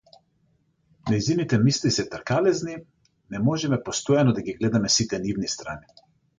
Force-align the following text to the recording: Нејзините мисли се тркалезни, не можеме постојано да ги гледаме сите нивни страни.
Нејзините 1.11 1.59
мисли 1.65 1.91
се 1.99 2.07
тркалезни, 2.15 2.79
не 3.37 3.43
можеме 3.51 3.81
постојано 3.91 4.37
да 4.41 4.49
ги 4.51 4.59
гледаме 4.63 4.95
сите 4.99 5.25
нивни 5.31 5.55
страни. 5.59 5.97